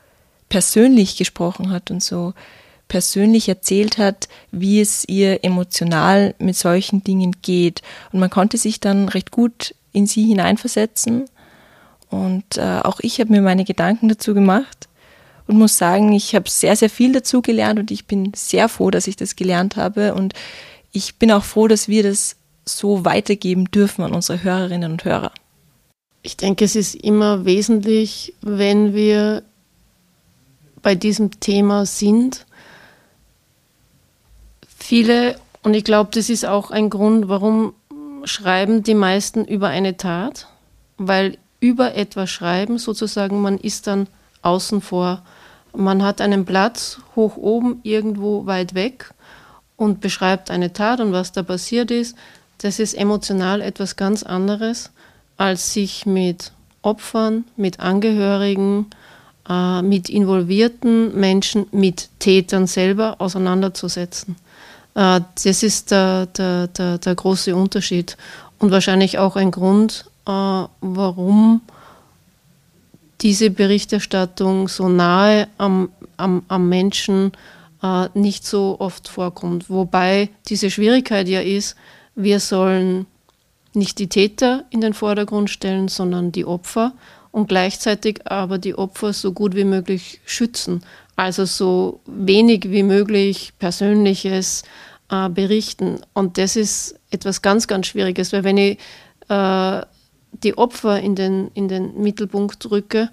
[0.49, 2.33] persönlich gesprochen hat und so
[2.89, 7.83] persönlich erzählt hat, wie es ihr emotional mit solchen Dingen geht.
[8.11, 11.27] Und man konnte sich dann recht gut in sie hineinversetzen
[12.11, 14.89] und äh, auch ich habe mir meine Gedanken dazu gemacht
[15.47, 18.91] und muss sagen, ich habe sehr, sehr viel dazu gelernt und ich bin sehr froh,
[18.91, 20.15] dass ich das gelernt habe.
[20.15, 20.35] Und
[20.93, 25.33] ich bin auch froh, dass wir das so weitergeben dürfen an unsere Hörerinnen und Hörer.
[26.23, 29.43] Ich denke, es ist immer wesentlich, wenn wir
[30.83, 32.47] bei diesem Thema sind.
[34.79, 37.75] Viele, und ich glaube, das ist auch ein Grund, warum
[38.25, 40.47] schreiben die meisten über eine Tat,
[40.97, 44.09] weil über etwas schreiben, sozusagen, man ist dann
[44.43, 45.23] außen vor.
[45.73, 49.13] Man hat einen Platz hoch oben, irgendwo weit weg
[49.77, 52.17] und beschreibt eine Tat und was da passiert ist.
[52.59, 54.91] Das ist emotional etwas ganz anderes,
[55.37, 58.87] als sich mit Opfern, mit Angehörigen,
[59.49, 64.37] äh, mit involvierten Menschen, mit Tätern selber auseinanderzusetzen.
[64.95, 68.17] Äh, das ist der, der, der, der große Unterschied
[68.59, 70.10] und wahrscheinlich auch ein Grund,
[70.81, 71.61] warum
[73.21, 77.33] diese Berichterstattung so nahe am, am, am Menschen
[77.83, 79.69] äh, nicht so oft vorkommt.
[79.69, 81.77] Wobei diese Schwierigkeit ja ist,
[82.15, 83.07] wir sollen
[83.75, 86.93] nicht die Täter in den Vordergrund stellen, sondern die Opfer
[87.31, 90.83] und gleichzeitig aber die Opfer so gut wie möglich schützen.
[91.15, 94.63] Also so wenig wie möglich Persönliches
[95.11, 96.01] äh, berichten.
[96.15, 98.79] Und das ist etwas ganz, ganz Schwieriges, weil wenn ich
[99.29, 99.83] äh,
[100.33, 103.11] die Opfer in den, in den Mittelpunkt rücke,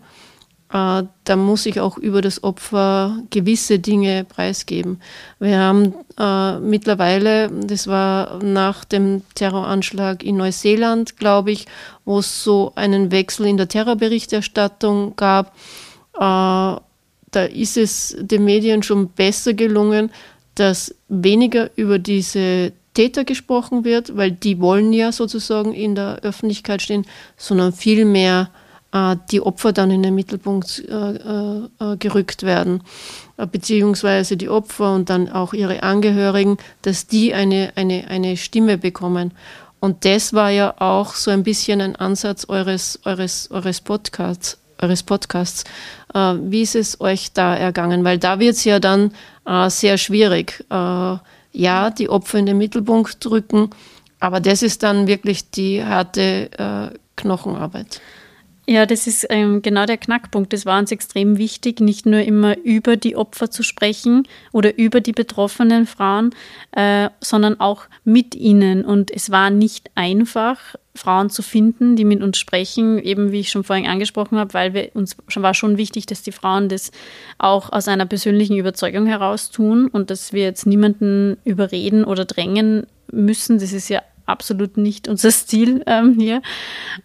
[0.69, 4.99] äh, da muss ich auch über das Opfer gewisse Dinge preisgeben.
[5.39, 11.67] Wir haben äh, mittlerweile, das war nach dem Terroranschlag in Neuseeland, glaube ich,
[12.03, 15.55] wo es so einen Wechsel in der Terrorberichterstattung gab,
[16.15, 20.11] äh, da ist es den Medien schon besser gelungen,
[20.55, 26.81] dass weniger über diese Täter gesprochen wird, weil die wollen ja sozusagen in der Öffentlichkeit
[26.81, 27.05] stehen,
[27.37, 28.49] sondern vielmehr
[28.91, 32.81] äh, die Opfer dann in den Mittelpunkt äh, äh, gerückt werden,
[33.51, 39.31] beziehungsweise die Opfer und dann auch ihre Angehörigen, dass die eine, eine, eine Stimme bekommen.
[39.79, 44.57] Und das war ja auch so ein bisschen ein Ansatz eures, eures, eures Podcasts.
[44.79, 45.63] Eures Podcasts.
[46.13, 48.03] wie ist es euch da ergangen?
[48.03, 49.11] Weil da wird es ja dann
[49.69, 50.63] sehr schwierig.
[51.51, 53.69] Ja, die Opfer in den Mittelpunkt drücken,
[54.19, 58.01] aber das ist dann wirklich die harte Knochenarbeit.
[58.69, 60.53] Ja, das ist ähm, genau der Knackpunkt.
[60.53, 64.99] Es war uns extrem wichtig, nicht nur immer über die Opfer zu sprechen oder über
[64.99, 66.31] die betroffenen Frauen,
[66.71, 68.83] äh, sondern auch mit ihnen.
[68.83, 73.51] Und es war nicht einfach, Frauen zu finden, die mit uns sprechen, eben wie ich
[73.51, 76.91] schon vorhin angesprochen habe, weil wir uns schon war schon wichtig, dass die Frauen das
[77.37, 82.85] auch aus einer persönlichen Überzeugung heraus tun und dass wir jetzt niemanden überreden oder drängen
[83.11, 83.59] müssen.
[83.59, 86.41] Das ist ja absolut nicht unser Stil ähm, hier.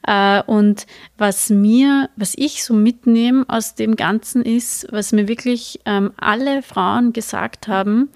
[0.07, 0.87] Äh, und
[1.19, 6.63] was mir, was ich so mitnehme aus dem Ganzen ist, was mir wirklich ähm, alle
[6.63, 8.11] Frauen gesagt haben,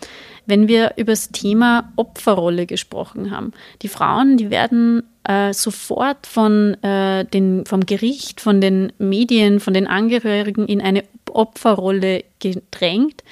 [0.47, 3.53] wenn wir über das Thema Opferrolle gesprochen haben.
[3.83, 9.75] Die Frauen, die werden äh, sofort von äh, den, vom Gericht, von den Medien, von
[9.75, 13.25] den Angehörigen in eine Opferrolle gedrängt,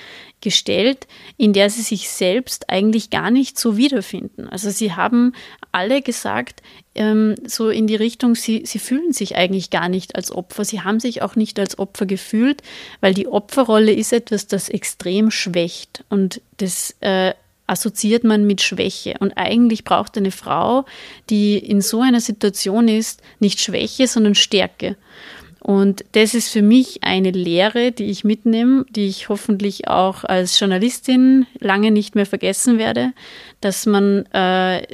[0.45, 4.49] gestellt, in der sie sich selbst eigentlich gar nicht so wiederfinden.
[4.49, 5.33] Also sie haben
[5.73, 6.63] alle gesagt,
[6.95, 10.65] ähm, so in die Richtung, sie, sie fühlen sich eigentlich gar nicht als Opfer.
[10.65, 12.63] Sie haben sich auch nicht als Opfer gefühlt,
[13.01, 17.35] weil die Opferrolle ist etwas, das extrem schwächt und das äh,
[17.67, 19.15] assoziiert man mit Schwäche.
[19.21, 20.85] Und eigentlich braucht eine Frau,
[21.31, 24.97] die in so einer Situation ist, nicht Schwäche, sondern Stärke.
[25.65, 30.61] Und das ist für mich eine Lehre, die ich mitnehme, die ich hoffentlich auch als
[30.61, 33.15] Journalistin lange nicht mehr vergessen werde,
[33.63, 34.87] dass man äh,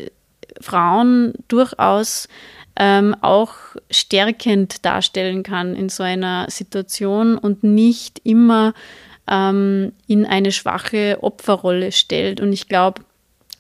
[0.60, 2.28] Frauen durchaus
[2.76, 3.54] ähm, auch
[3.90, 8.72] stärkend darstellen kann in so einer Situation und nicht immer
[9.28, 12.40] ähm, in eine schwache Opferrolle stellt.
[12.40, 13.02] Und ich glaube,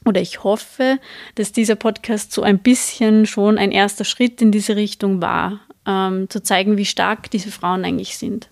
[0.04, 1.00] oder ich hoffe,
[1.34, 6.28] dass dieser Podcast so ein bisschen schon ein erster Schritt in diese Richtung war ähm,
[6.28, 8.48] zu zeigen, wie stark diese Frauen eigentlich sind.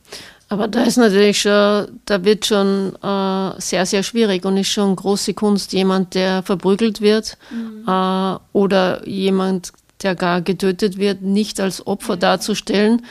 [0.50, 4.96] Aber da ist natürlich schon, da wird schon äh, sehr, sehr schwierig und ist schon
[4.96, 7.84] große Kunst, jemand, der verprügelt wird mhm.
[7.86, 12.20] äh, oder jemand, der gar getötet wird, nicht als Opfer mhm.
[12.20, 13.06] darzustellen,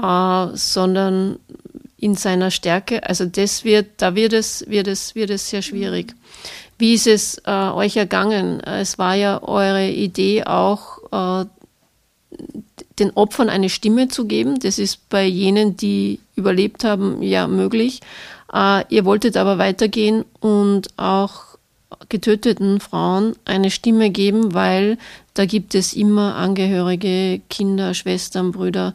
[0.00, 1.38] äh, sondern
[1.96, 3.08] in seiner Stärke.
[3.08, 6.12] Also das wird, da wird es, wird es, wird es sehr schwierig.
[6.12, 6.20] Mhm.
[6.78, 8.60] Wie ist es äh, euch ergangen?
[8.60, 11.46] Es war ja eure Idee auch, äh,
[12.98, 14.58] den Opfern eine Stimme zu geben.
[14.60, 18.00] Das ist bei jenen, die überlebt haben, ja möglich.
[18.52, 21.56] Äh, ihr wolltet aber weitergehen und auch
[22.08, 24.98] getöteten Frauen eine Stimme geben, weil
[25.34, 28.94] da gibt es immer Angehörige, Kinder, Schwestern, Brüder,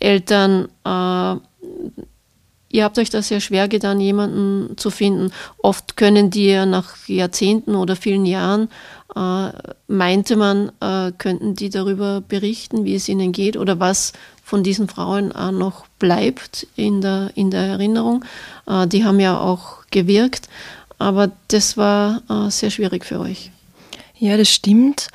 [0.00, 0.68] Eltern.
[0.84, 1.36] Äh,
[2.70, 5.32] ihr habt euch da sehr schwer getan, jemanden zu finden.
[5.58, 8.68] Oft können die ja nach Jahrzehnten oder vielen Jahren
[9.16, 14.12] meinte man, äh, könnten die darüber berichten, wie es ihnen geht oder was
[14.44, 18.24] von diesen Frauen auch noch bleibt in der, in der Erinnerung.
[18.66, 20.48] Äh, die haben ja auch gewirkt,
[20.98, 23.50] aber das war äh, sehr schwierig für euch.
[24.18, 25.08] Ja, das stimmt.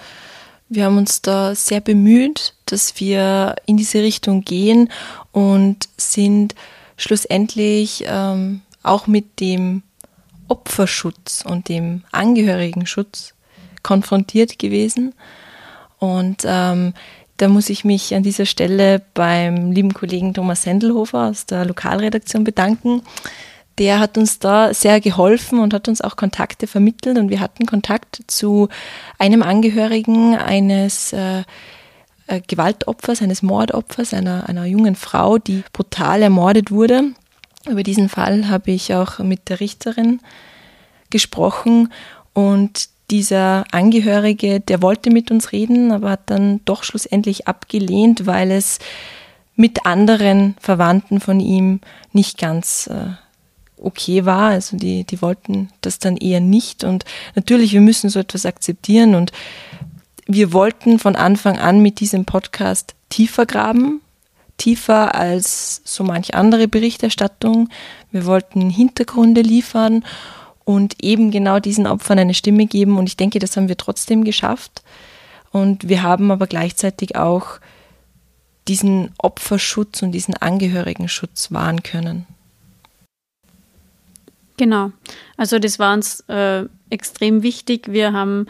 [0.67, 4.89] Wir haben uns da sehr bemüht, dass wir in diese Richtung gehen
[5.31, 6.55] und sind
[6.97, 9.83] schlussendlich ähm, auch mit dem
[10.47, 13.33] Opferschutz und dem Angehörigenschutz
[13.83, 15.13] konfrontiert gewesen.
[15.99, 16.93] Und ähm,
[17.37, 22.43] da muss ich mich an dieser Stelle beim lieben Kollegen Thomas Sendelhofer aus der Lokalredaktion
[22.43, 23.01] bedanken.
[23.79, 27.17] Der hat uns da sehr geholfen und hat uns auch Kontakte vermittelt.
[27.17, 28.69] Und wir hatten Kontakt zu
[29.17, 31.43] einem Angehörigen eines äh,
[32.27, 37.05] äh Gewaltopfers, eines Mordopfers, einer, einer jungen Frau, die brutal ermordet wurde.
[37.67, 40.19] Über diesen Fall habe ich auch mit der Richterin
[41.09, 41.91] gesprochen
[42.33, 48.51] und dieser Angehörige, der wollte mit uns reden, aber hat dann doch schlussendlich abgelehnt, weil
[48.51, 48.79] es
[49.55, 51.81] mit anderen Verwandten von ihm
[52.13, 53.11] nicht ganz äh,
[53.77, 54.51] okay war.
[54.51, 56.83] Also die, die wollten das dann eher nicht.
[56.83, 57.03] Und
[57.35, 59.13] natürlich, wir müssen so etwas akzeptieren.
[59.13, 59.31] Und
[60.25, 64.01] wir wollten von Anfang an mit diesem Podcast tiefer graben,
[64.57, 67.67] tiefer als so manch andere Berichterstattung.
[68.11, 70.05] Wir wollten Hintergründe liefern
[70.63, 72.97] und eben genau diesen Opfern eine Stimme geben.
[72.97, 74.83] Und ich denke, das haben wir trotzdem geschafft.
[75.51, 77.59] Und wir haben aber gleichzeitig auch
[78.67, 82.25] diesen Opferschutz und diesen Angehörigenschutz wahren können.
[84.57, 84.91] Genau.
[85.37, 87.91] Also das war uns äh, extrem wichtig.
[87.91, 88.47] Wir haben,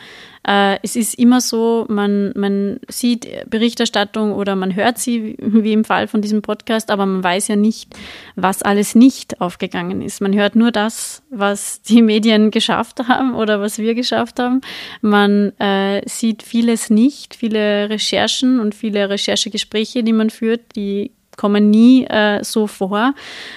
[0.48, 5.84] äh, es ist immer so, man, man sieht Berichterstattung oder man hört sie, wie im
[5.84, 7.96] Fall von diesem Podcast, aber man weiß ja nicht,
[8.36, 10.22] was alles nicht aufgegangen ist.
[10.22, 14.62] Man hört nur das, was die Medien geschafft haben oder was wir geschafft haben.
[15.02, 21.12] Man äh, sieht vieles nicht, viele Recherchen und viele Recherchegespräche, die man führt, die
[21.42, 23.16] kommen nie äh, so vor.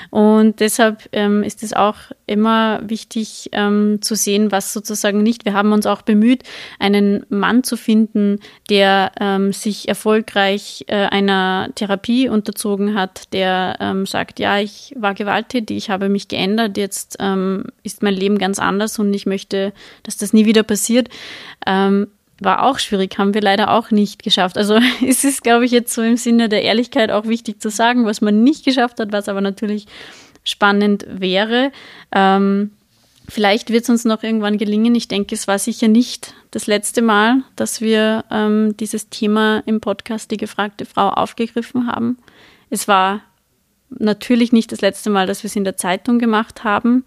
[0.08, 5.44] Und deshalb ähm, ist es auch immer wichtig ähm, zu sehen, was sozusagen nicht.
[5.44, 6.44] Wir haben uns auch bemüht,
[6.78, 14.06] einen Mann zu finden, der ähm, sich erfolgreich äh, einer Therapie unterzogen hat, der ähm,
[14.06, 18.58] sagt, ja, ich war gewalttätig, ich habe mich geändert, jetzt ähm, ist mein Leben ganz
[18.58, 19.74] anders und ich möchte,
[20.04, 21.10] dass das nie wieder passiert.
[21.66, 22.06] Ähm,
[22.40, 24.56] war auch schwierig, haben wir leider auch nicht geschafft.
[24.58, 28.04] Also es ist, glaube ich, jetzt so im Sinne der Ehrlichkeit auch wichtig zu sagen,
[28.06, 29.86] was man nicht geschafft hat, was aber natürlich
[30.44, 31.72] spannend wäre.
[32.12, 32.70] Ähm,
[33.28, 34.94] vielleicht wird es uns noch irgendwann gelingen.
[34.94, 39.80] Ich denke, es war sicher nicht das letzte Mal, dass wir ähm, dieses Thema im
[39.80, 42.18] Podcast Die gefragte Frau aufgegriffen haben.
[42.70, 43.22] Es war
[43.90, 47.04] natürlich nicht das letzte Mal, dass wir es in der Zeitung gemacht haben.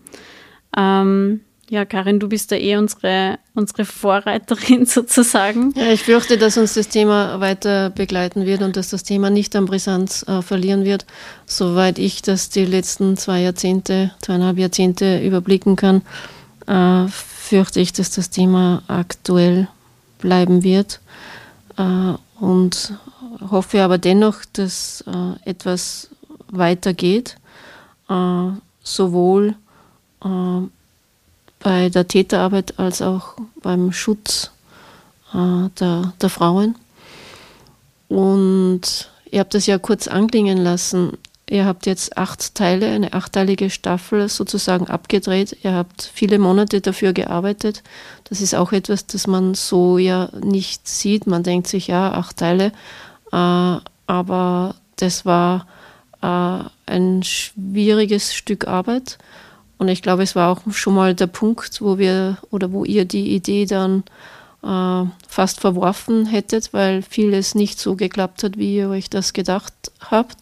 [0.76, 5.74] Ähm, ja, Karin, du bist da eh unsere, unsere Vorreiterin sozusagen.
[5.76, 9.56] Ja, ich fürchte, dass uns das Thema weiter begleiten wird und dass das Thema nicht
[9.56, 11.06] an Brisanz äh, verlieren wird.
[11.46, 16.02] Soweit ich das die letzten zwei Jahrzehnte, zweieinhalb Jahrzehnte überblicken kann,
[16.68, 19.68] äh, fürchte ich, dass das Thema aktuell
[20.20, 21.02] bleiben wird.
[21.78, 22.94] Äh, und
[23.50, 26.10] hoffe aber dennoch, dass äh, etwas
[26.50, 27.38] weitergeht,
[28.10, 28.50] äh,
[28.84, 29.56] sowohl
[30.24, 30.62] äh,
[31.60, 34.52] bei der Täterarbeit als auch beim Schutz
[35.34, 36.76] äh, der, der Frauen.
[38.08, 41.18] Und ihr habt das ja kurz anklingen lassen.
[41.50, 45.58] Ihr habt jetzt acht Teile, eine achteilige Staffel sozusagen abgedreht.
[45.64, 47.84] Ihr habt viele Monate dafür gearbeitet.
[48.26, 51.26] Das ist auch etwas, das man so ja nicht sieht.
[51.26, 52.74] Man denkt sich, ja, acht Teile.
[53.32, 53.78] Äh,
[54.08, 55.68] aber das war
[56.22, 59.18] äh, ein schwieriges Stück Arbeit.
[59.78, 63.06] Und ich glaube, es war auch schon mal der Punkt, wo wir oder wo ihr
[63.06, 64.04] die Idee dann
[64.64, 69.74] äh, fast verworfen hättet, weil vieles nicht so geklappt hat, wie ihr euch das gedacht
[70.10, 70.38] habt.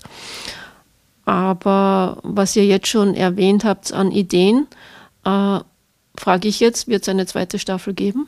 [1.26, 4.68] Aber was ihr jetzt schon erwähnt habt an Ideen,
[5.26, 5.60] äh,
[6.16, 8.28] frage ich jetzt, wird es eine zweite Staffel geben?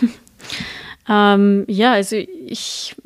[1.08, 2.96] Ähm, ja, also ich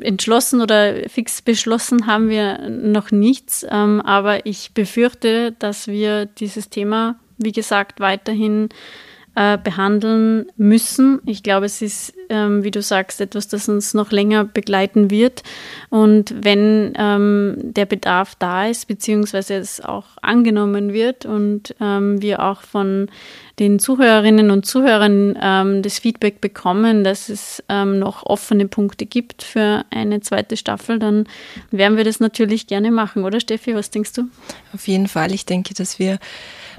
[0.00, 6.70] entschlossen oder fix beschlossen haben wir noch nichts, ähm, aber ich befürchte, dass wir dieses
[6.70, 8.68] Thema, wie gesagt, weiterhin
[9.38, 11.20] äh, behandeln müssen.
[11.24, 15.44] Ich glaube, es ist, ähm, wie du sagst, etwas, das uns noch länger begleiten wird.
[15.90, 22.42] Und wenn ähm, der Bedarf da ist, beziehungsweise es auch angenommen wird und ähm, wir
[22.42, 23.08] auch von
[23.60, 29.44] den Zuhörerinnen und Zuhörern ähm, das Feedback bekommen, dass es ähm, noch offene Punkte gibt
[29.44, 31.28] für eine zweite Staffel, dann
[31.70, 33.76] werden wir das natürlich gerne machen, oder Steffi?
[33.76, 34.22] Was denkst du?
[34.74, 35.32] Auf jeden Fall.
[35.32, 36.18] Ich denke, dass wir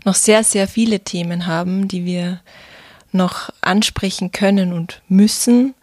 [0.06, 2.42] noch sehr, sehr viele Themen haben, die wir
[3.12, 5.74] noch ansprechen können und müssen.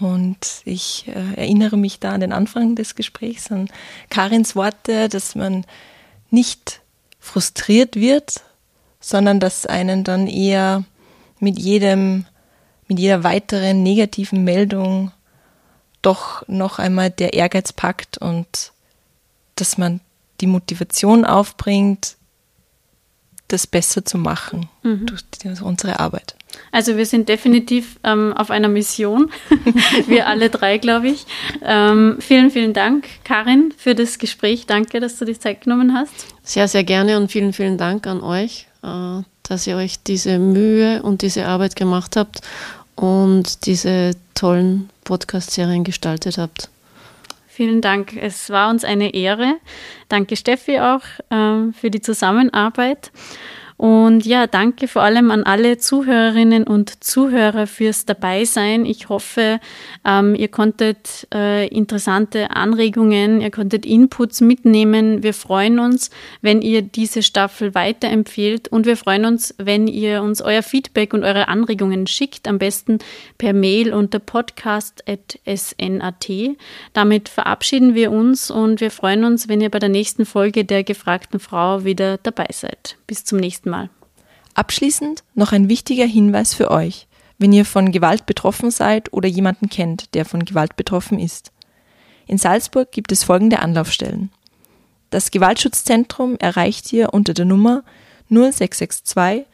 [0.00, 3.68] Und ich äh, erinnere mich da an den Anfang des Gesprächs, an
[4.10, 5.64] Karins Worte, dass man
[6.30, 6.80] nicht
[7.18, 8.42] frustriert wird,
[9.00, 10.84] sondern dass einen dann eher
[11.40, 12.26] mit jedem,
[12.86, 15.12] mit jeder weiteren negativen Meldung
[16.02, 18.72] doch noch einmal der Ehrgeiz packt und
[19.56, 20.00] dass man
[20.40, 22.17] die Motivation aufbringt,
[23.48, 25.06] das besser zu machen mhm.
[25.06, 26.34] durch unsere Arbeit.
[26.72, 29.30] Also wir sind definitiv ähm, auf einer Mission,
[30.06, 31.26] wir alle drei, glaube ich.
[31.62, 34.66] Ähm, vielen, vielen Dank, Karin, für das Gespräch.
[34.66, 36.12] Danke, dass du die Zeit genommen hast.
[36.42, 41.02] Sehr, sehr gerne und vielen, vielen Dank an euch, äh, dass ihr euch diese Mühe
[41.02, 42.40] und diese Arbeit gemacht habt
[42.94, 46.70] und diese tollen Podcast-Serien gestaltet habt.
[47.58, 48.16] Vielen Dank.
[48.16, 49.56] Es war uns eine Ehre.
[50.08, 53.10] Danke, Steffi, auch ähm, für die Zusammenarbeit.
[53.78, 58.84] Und ja, danke vor allem an alle Zuhörerinnen und Zuhörer fürs Dabeisein.
[58.84, 59.60] Ich hoffe,
[60.04, 65.22] ähm, ihr konntet äh, interessante Anregungen, ihr konntet Inputs mitnehmen.
[65.22, 66.10] Wir freuen uns,
[66.42, 71.22] wenn ihr diese Staffel weiterempfehlt und wir freuen uns, wenn ihr uns euer Feedback und
[71.22, 72.98] eure Anregungen schickt, am besten
[73.38, 76.28] per Mail unter podcast.snat.
[76.94, 80.82] Damit verabschieden wir uns und wir freuen uns, wenn ihr bei der nächsten Folge der
[80.82, 82.96] gefragten Frau wieder dabei seid.
[83.06, 83.90] Bis zum nächsten Mal Mal.
[84.54, 87.06] Abschließend noch ein wichtiger Hinweis für euch,
[87.38, 91.52] wenn ihr von Gewalt betroffen seid oder jemanden kennt, der von Gewalt betroffen ist.
[92.26, 94.30] In Salzburg gibt es folgende Anlaufstellen.
[95.10, 97.84] Das Gewaltschutzzentrum erreicht ihr unter der Nummer
[98.28, 99.46] 0662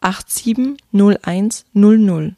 [0.00, 2.34] 870100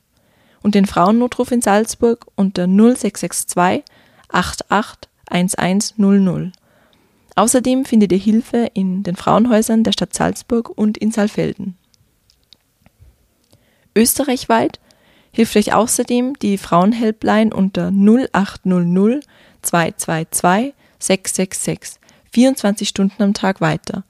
[0.62, 3.85] und den Frauennotruf in Salzburg unter 0662
[4.28, 6.53] 88 1100.
[7.35, 11.76] Außerdem findet ihr Hilfe in den Frauenhäusern der Stadt Salzburg und in Saalfelden.
[13.97, 14.80] Österreichweit
[15.33, 19.24] hilft euch außerdem die Frauenhelpline unter 0800
[19.62, 22.01] 222 666
[22.33, 24.05] 24 Stunden am Tag weiter.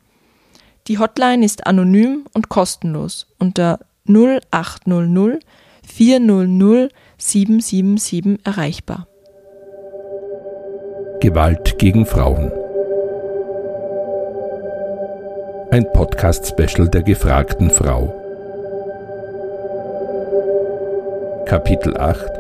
[0.88, 5.44] Die Hotline ist anonym und kostenlos unter 0800
[5.86, 9.06] 400 777 erreichbar.
[11.20, 12.50] Gewalt gegen Frauen.
[15.72, 18.14] Ein Podcast-Special der gefragten Frau.
[21.48, 22.32] Kapitel 8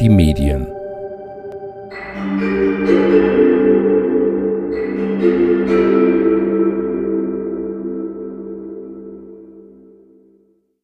[0.00, 0.66] Die Medien.
[2.80, 3.39] Música